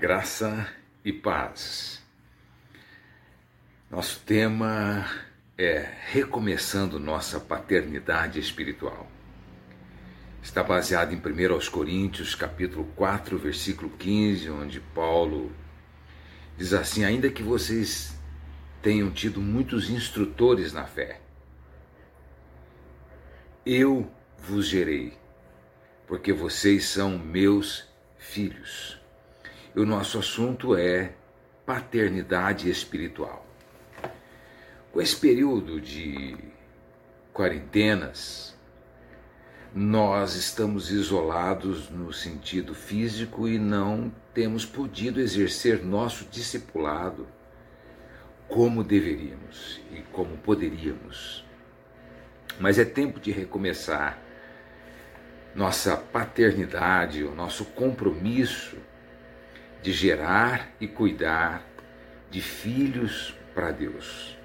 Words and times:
Graça 0.00 0.66
e 1.04 1.12
paz. 1.12 2.02
Nosso 3.88 4.18
tema 4.26 5.08
é 5.56 5.88
recomeçando 6.08 6.98
nossa 6.98 7.38
paternidade 7.38 8.40
espiritual. 8.40 9.06
Está 10.42 10.64
baseado 10.64 11.12
em 11.12 11.16
1 11.18 11.70
Coríntios, 11.70 12.34
capítulo 12.34 12.86
4, 12.96 13.38
versículo 13.38 13.88
15, 13.88 14.50
onde 14.50 14.80
Paulo 14.80 15.52
diz 16.58 16.72
assim: 16.72 17.04
Ainda 17.04 17.30
que 17.30 17.44
vocês 17.44 18.18
tenham 18.82 19.12
tido 19.12 19.40
muitos 19.40 19.88
instrutores 19.88 20.72
na 20.72 20.86
fé, 20.86 21.20
eu 23.64 24.10
vos 24.38 24.66
gerei, 24.66 25.16
porque 26.04 26.32
vocês 26.32 26.86
são 26.86 27.16
meus 27.16 27.88
filhos. 28.18 29.05
O 29.76 29.84
nosso 29.84 30.18
assunto 30.18 30.74
é 30.74 31.12
paternidade 31.66 32.70
espiritual. 32.70 33.46
Com 34.90 35.02
esse 35.02 35.14
período 35.14 35.78
de 35.78 36.34
quarentenas, 37.30 38.56
nós 39.74 40.34
estamos 40.34 40.90
isolados 40.90 41.90
no 41.90 42.10
sentido 42.10 42.74
físico 42.74 43.46
e 43.46 43.58
não 43.58 44.10
temos 44.32 44.64
podido 44.64 45.20
exercer 45.20 45.84
nosso 45.84 46.24
discipulado 46.24 47.28
como 48.48 48.82
deveríamos 48.82 49.78
e 49.92 50.00
como 50.10 50.38
poderíamos. 50.38 51.44
Mas 52.58 52.78
é 52.78 52.84
tempo 52.86 53.20
de 53.20 53.30
recomeçar 53.30 54.18
nossa 55.54 55.98
paternidade, 55.98 57.24
o 57.24 57.34
nosso 57.34 57.66
compromisso 57.66 58.78
de 59.86 59.92
gerar 59.92 60.74
e 60.80 60.88
cuidar 60.88 61.64
de 62.28 62.40
filhos 62.40 63.32
para 63.54 63.70
Deus. 63.70 64.36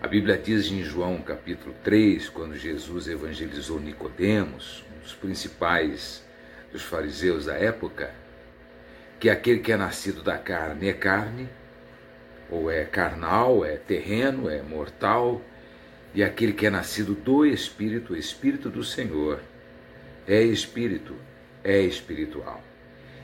A 0.00 0.06
Bíblia 0.06 0.38
diz 0.38 0.70
em 0.70 0.80
João 0.84 1.20
capítulo 1.20 1.74
3, 1.82 2.28
quando 2.28 2.54
Jesus 2.54 3.08
evangelizou 3.08 3.80
Nicodemos, 3.80 4.84
um 4.94 5.00
dos 5.00 5.12
principais 5.12 6.24
dos 6.70 6.82
fariseus 6.82 7.46
da 7.46 7.54
época, 7.54 8.14
que 9.18 9.28
aquele 9.28 9.58
que 9.58 9.72
é 9.72 9.76
nascido 9.76 10.22
da 10.22 10.38
carne 10.38 10.86
é 10.86 10.92
carne, 10.92 11.48
ou 12.48 12.70
é 12.70 12.84
carnal, 12.84 13.64
é 13.64 13.76
terreno, 13.76 14.48
é 14.48 14.62
mortal, 14.62 15.42
e 16.14 16.22
aquele 16.22 16.52
que 16.52 16.64
é 16.64 16.70
nascido 16.70 17.12
do 17.12 17.44
Espírito, 17.44 18.12
o 18.12 18.16
Espírito 18.16 18.70
do 18.70 18.84
Senhor, 18.84 19.40
é 20.28 20.40
espírito, 20.40 21.16
é 21.64 21.80
espiritual. 21.80 22.62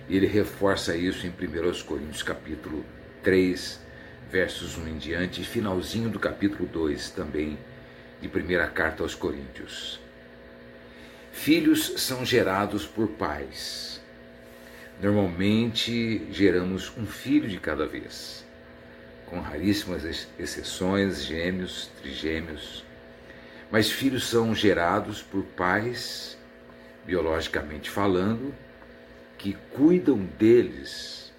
Ele 0.09 0.27
reforça 0.27 0.95
isso 0.97 1.27
em 1.27 1.31
1 1.31 1.83
Coríntios 1.85 2.23
capítulo 2.23 2.85
3, 3.23 3.81
versos 4.31 4.77
1 4.77 4.89
em 4.89 4.99
diante, 4.99 5.41
e 5.41 5.45
finalzinho 5.45 6.11
do 6.11 6.19
capítulo 6.19 6.69
2 6.69 7.11
também, 7.11 7.59
de 8.21 8.29
primeira 8.29 8.67
carta 8.67 9.03
aos 9.03 9.15
Coríntios. 9.15 9.99
Filhos 11.33 11.95
são 11.97 12.25
gerados 12.25 12.87
por 12.87 13.09
pais. 13.09 14.01
Normalmente 15.03 16.27
geramos 16.31 16.93
um 16.97 17.07
filho 17.07 17.49
de 17.49 17.59
cada 17.59 17.87
vez, 17.87 18.45
com 19.27 19.41
raríssimas 19.41 20.29
exceções, 20.39 21.25
gêmeos, 21.25 21.91
trigêmeos. 22.01 22.85
Mas 23.71 23.91
filhos 23.91 24.29
são 24.29 24.55
gerados 24.55 25.23
por 25.23 25.43
pais, 25.43 26.39
biologicamente 27.05 27.91
falando, 27.91 28.55
que 29.45 29.53
cuidam 29.53 30.25
deles, 30.39 31.31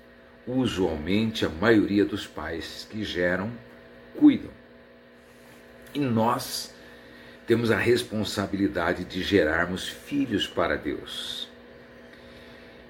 usualmente 0.46 1.44
a 1.44 1.50
maioria 1.50 2.06
dos 2.06 2.28
pais 2.28 2.88
que 2.88 3.04
geram, 3.04 3.52
cuidam. 4.16 4.52
E 5.92 6.00
nós 6.00 6.72
temos 7.48 7.72
a 7.72 7.78
responsabilidade 7.78 9.06
de 9.06 9.24
gerarmos 9.24 9.88
filhos 9.88 10.46
para 10.46 10.78
Deus. 10.78 11.50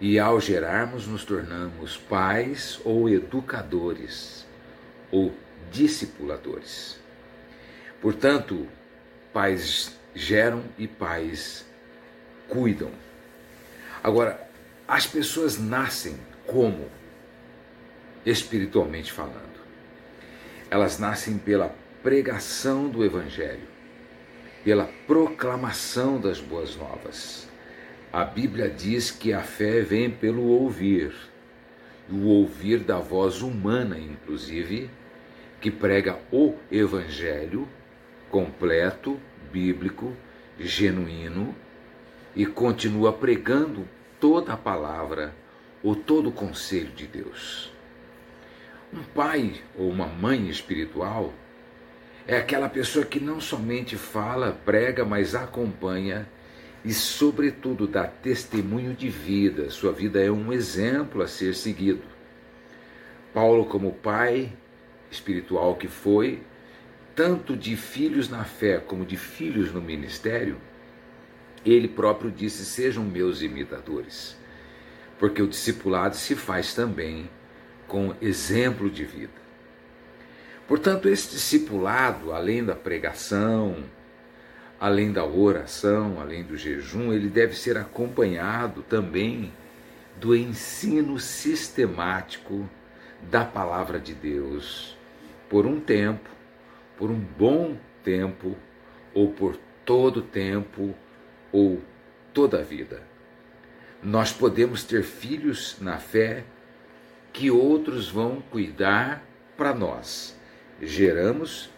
E 0.02 0.20
ao 0.20 0.42
gerarmos, 0.42 1.08
nos 1.08 1.24
tornamos 1.24 1.96
pais 1.96 2.82
ou 2.84 3.10
educadores 3.10 4.46
ou 5.10 5.34
discipuladores. 5.72 7.00
Portanto, 8.02 8.68
pais 9.32 9.98
geram 10.14 10.62
e 10.78 10.90
pais 10.90 11.66
cuidam. 12.50 12.92
Agora, 14.04 14.45
as 14.88 15.08
pessoas 15.08 15.60
nascem 15.60 16.16
como? 16.46 16.88
Espiritualmente 18.26 19.12
falando. 19.12 19.56
Elas 20.70 21.00
nascem 21.00 21.38
pela 21.38 21.76
pregação 22.04 22.88
do 22.88 23.04
Evangelho, 23.04 23.68
pela 24.64 24.90
proclamação 25.08 26.20
das 26.20 26.40
boas 26.40 26.76
novas. 26.76 27.48
A 28.14 28.24
Bíblia 28.24 28.70
diz 28.70 29.10
que 29.10 29.34
a 29.34 29.42
fé 29.42 29.82
vem 29.82 30.10
pelo 30.10 30.44
ouvir, 30.44 31.14
o 32.10 32.28
ouvir 32.28 32.80
da 32.80 33.00
voz 33.00 33.42
humana, 33.42 33.98
inclusive, 33.98 34.90
que 35.60 35.72
prega 35.72 36.20
o 36.32 36.56
Evangelho 36.72 37.68
completo, 38.30 39.20
bíblico, 39.52 40.16
genuíno 40.60 41.56
e 42.36 42.46
continua 42.46 43.12
pregando 43.12 43.88
toda 44.26 44.54
a 44.54 44.58
palavra 44.58 45.36
ou 45.84 45.96
todo 45.96 46.30
o 46.30 46.32
conselho 46.32 46.92
de 46.96 47.06
Deus. 47.06 47.72
Um 48.92 49.04
pai 49.04 49.62
ou 49.78 49.88
uma 49.88 50.08
mãe 50.08 50.50
espiritual 50.50 51.32
é 52.26 52.36
aquela 52.36 52.68
pessoa 52.68 53.06
que 53.06 53.20
não 53.20 53.40
somente 53.40 53.96
fala, 53.96 54.60
prega, 54.66 55.06
mas 55.06 55.36
acompanha 55.36 56.28
e, 56.84 56.92
sobretudo, 56.92 57.86
dá 57.86 58.08
testemunho 58.08 58.96
de 58.96 59.10
vida. 59.10 59.70
Sua 59.70 59.92
vida 59.92 60.20
é 60.20 60.32
um 60.32 60.52
exemplo 60.52 61.22
a 61.22 61.28
ser 61.28 61.54
seguido. 61.54 62.02
Paulo, 63.32 63.66
como 63.66 63.92
pai 63.92 64.52
espiritual 65.12 65.76
que 65.76 65.88
foi, 65.88 66.42
tanto 67.16 67.56
de 67.56 67.76
filhos 67.76 68.28
na 68.28 68.44
fé 68.44 68.80
como 68.80 69.06
de 69.06 69.18
filhos 69.18 69.72
no 69.72 69.84
ministério, 69.84 70.58
ele 71.66 71.88
próprio 71.88 72.32
disse: 72.32 72.66
Sejam 72.66 73.04
meus 73.04 73.42
imitadores, 73.42 74.38
porque 75.18 75.42
o 75.42 75.48
discipulado 75.48 76.16
se 76.16 76.36
faz 76.36 76.74
também 76.74 77.30
com 77.88 78.16
exemplo 78.22 78.90
de 78.90 79.04
vida. 79.04 79.46
Portanto, 80.68 81.08
esse 81.08 81.32
discipulado, 81.32 82.32
além 82.32 82.64
da 82.64 82.76
pregação, 82.76 83.84
além 84.80 85.12
da 85.12 85.24
oração, 85.24 86.20
além 86.20 86.44
do 86.44 86.58
jejum, 86.58 87.14
ele 87.14 87.30
deve 87.30 87.56
ser 87.56 87.78
acompanhado 87.78 88.82
também 88.82 89.54
do 90.20 90.36
ensino 90.36 91.20
sistemático 91.20 92.68
da 93.30 93.44
palavra 93.44 94.00
de 94.00 94.14
Deus 94.14 94.98
por 95.50 95.66
um 95.66 95.80
tempo, 95.80 96.30
por 96.98 97.12
um 97.12 97.20
bom 97.20 97.78
tempo 98.04 98.56
ou 99.14 99.32
por 99.32 99.58
todo 99.86 100.22
tempo 100.22 100.96
ou 101.56 101.82
toda 102.34 102.60
a 102.60 102.64
vida. 102.64 103.02
Nós 104.04 104.34
podemos 104.34 104.84
ter 104.84 105.04
filhos 105.04 105.78
na 105.80 105.98
fé 105.98 106.44
que 107.32 107.50
outros 107.50 108.10
vão 108.10 108.42
cuidar 108.52 109.24
para 109.56 109.74
nós. 109.74 110.38
Geramos, 110.82 111.70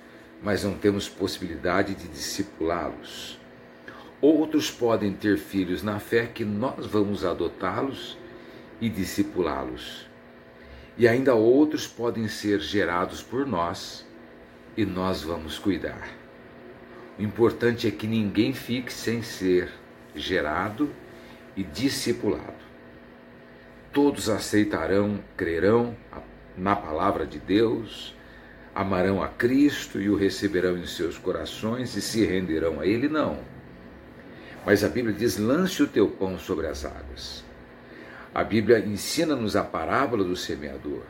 mas 0.42 0.64
não 0.64 0.74
temos 0.74 1.08
possibilidade 1.08 1.94
de 1.94 2.08
discipulá-los. 2.08 3.40
Outros 4.20 4.72
podem 4.72 5.14
ter 5.14 5.38
filhos 5.38 5.84
na 5.84 6.00
fé 6.00 6.26
que 6.26 6.44
nós 6.44 6.88
vamos 6.88 7.24
adotá-los 7.24 8.18
e 8.82 8.90
discipulá-los. 8.90 10.08
E 10.98 11.08
ainda 11.08 11.36
outros 11.36 11.86
podem 11.86 12.28
ser 12.28 12.60
gerados 12.60 13.22
por 13.22 13.46
nós 13.46 14.04
e 14.76 14.84
nós 14.84 15.22
vamos 15.22 15.60
cuidar. 15.60 16.27
O 17.18 17.22
importante 17.22 17.88
é 17.88 17.92
que 17.92 18.06
ninguém 18.06 18.54
fique 18.54 18.94
sem 18.94 19.22
ser 19.22 19.70
gerado 20.16 20.90
e 21.56 21.64
discipulado. 21.64 22.68
Todos 23.92 24.30
aceitarão, 24.30 25.20
crerão 25.36 25.96
na 26.56 26.76
palavra 26.76 27.26
de 27.26 27.40
Deus, 27.40 28.16
amarão 28.76 29.24
a 29.24 29.28
Cristo 29.28 30.00
e 30.00 30.08
o 30.10 30.16
receberão 30.16 30.78
em 30.78 30.86
seus 30.86 31.18
corações 31.18 31.96
e 31.96 32.02
se 32.02 32.24
renderão 32.24 32.80
a 32.80 32.86
Ele? 32.86 33.08
Não. 33.10 33.40
Mas 34.64 34.84
a 34.84 34.90
Bíblia 34.90 35.16
diz: 35.16 35.38
lance 35.38 35.82
o 35.82 35.88
teu 35.88 36.08
pão 36.10 36.38
sobre 36.38 36.68
as 36.68 36.86
águas. 36.86 37.44
A 38.36 38.44
Bíblia 38.44 38.80
ensina-nos 38.80 39.56
a 39.56 39.64
parábola 39.64 40.24
do 40.24 40.36
semeador. 40.36 41.02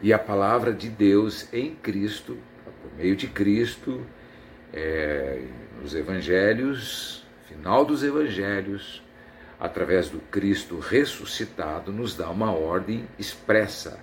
E 0.00 0.10
a 0.14 0.18
palavra 0.18 0.72
de 0.72 0.88
Deus 0.88 1.52
em 1.52 1.74
Cristo, 1.74 2.38
por 2.64 2.96
meio 2.96 3.14
de 3.14 3.26
Cristo, 3.26 4.00
é, 4.72 5.42
nos 5.80 5.94
evangelhos, 5.94 7.24
final 7.46 7.84
dos 7.84 8.02
evangelhos, 8.02 9.02
através 9.58 10.08
do 10.08 10.18
Cristo 10.18 10.78
ressuscitado, 10.78 11.92
nos 11.92 12.16
dá 12.16 12.30
uma 12.30 12.52
ordem 12.52 13.06
expressa: 13.18 14.00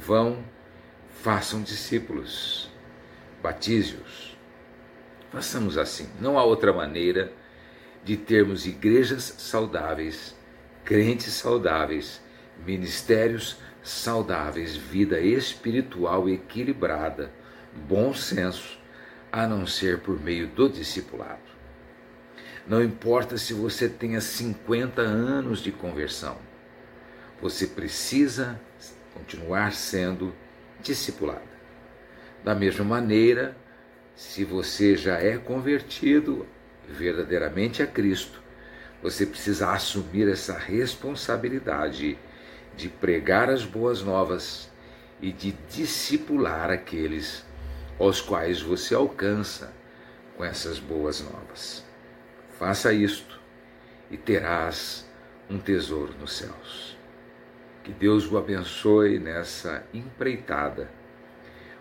vão, 0.00 0.42
façam 1.22 1.62
discípulos, 1.62 2.70
batize-os. 3.42 4.36
Façamos 5.30 5.78
assim. 5.78 6.08
Não 6.20 6.38
há 6.38 6.44
outra 6.44 6.72
maneira 6.72 7.32
de 8.02 8.16
termos 8.16 8.66
igrejas 8.66 9.34
saudáveis, 9.38 10.36
crentes 10.84 11.34
saudáveis, 11.34 12.20
ministérios 12.66 13.58
saudáveis, 13.82 14.76
vida 14.76 15.20
espiritual 15.20 16.28
equilibrada, 16.28 17.30
bom 17.88 18.12
senso, 18.12 18.79
a 19.32 19.46
não 19.46 19.66
ser 19.66 20.00
por 20.00 20.20
meio 20.20 20.48
do 20.48 20.68
discipulado. 20.68 21.50
Não 22.66 22.82
importa 22.82 23.36
se 23.38 23.54
você 23.54 23.88
tenha 23.88 24.20
50 24.20 25.00
anos 25.00 25.60
de 25.60 25.72
conversão, 25.72 26.36
você 27.40 27.66
precisa 27.66 28.60
continuar 29.14 29.72
sendo 29.72 30.34
discipulada. 30.82 31.50
Da 32.44 32.54
mesma 32.54 32.84
maneira, 32.84 33.56
se 34.14 34.44
você 34.44 34.96
já 34.96 35.18
é 35.18 35.38
convertido 35.38 36.46
verdadeiramente 36.88 37.82
a 37.82 37.86
Cristo, 37.86 38.42
você 39.02 39.24
precisa 39.24 39.72
assumir 39.72 40.28
essa 40.28 40.58
responsabilidade 40.58 42.18
de 42.76 42.88
pregar 42.88 43.48
as 43.48 43.64
boas 43.64 44.02
novas 44.02 44.70
e 45.20 45.32
de 45.32 45.52
discipular 45.70 46.70
aqueles 46.70 47.44
aos 48.00 48.20
quais 48.20 48.62
você 48.62 48.94
alcança 48.94 49.72
com 50.36 50.42
essas 50.42 50.78
boas 50.78 51.20
novas. 51.20 51.84
Faça 52.58 52.94
isto 52.94 53.38
e 54.10 54.16
terás 54.16 55.06
um 55.50 55.58
tesouro 55.58 56.14
nos 56.18 56.32
céus. 56.32 56.96
Que 57.84 57.92
Deus 57.92 58.30
o 58.30 58.38
abençoe 58.38 59.18
nessa 59.18 59.84
empreitada, 59.92 60.90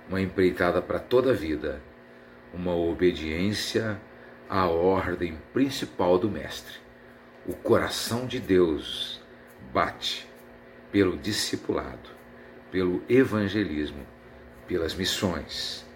uma 0.10 0.20
empreitada 0.20 0.82
para 0.82 1.00
toda 1.00 1.32
a 1.32 1.34
vida, 1.34 1.82
uma 2.54 2.76
obediência 2.76 4.00
à 4.50 4.68
ordem 4.68 5.40
principal 5.54 6.18
do 6.18 6.30
Mestre. 6.30 6.76
O 7.48 7.54
coração 7.54 8.26
de 8.26 8.40
Deus 8.40 9.22
bate 9.72 10.28
pelo 10.92 11.18
discipulado, 11.18 12.10
pelo 12.72 13.04
evangelismo, 13.08 14.06
pelas 14.68 14.94
missões. 14.94 15.89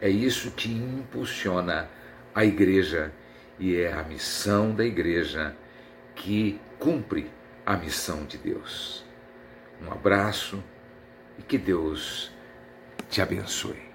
É 0.00 0.08
isso 0.08 0.50
que 0.50 0.70
impulsiona 0.70 1.88
a 2.34 2.44
igreja 2.44 3.12
e 3.58 3.76
é 3.76 3.92
a 3.92 4.02
missão 4.02 4.74
da 4.74 4.84
igreja 4.84 5.56
que 6.14 6.60
cumpre 6.78 7.30
a 7.64 7.76
missão 7.76 8.24
de 8.24 8.36
Deus. 8.38 9.04
Um 9.80 9.90
abraço 9.90 10.62
e 11.38 11.42
que 11.42 11.58
Deus 11.58 12.30
te 13.08 13.22
abençoe. 13.22 13.93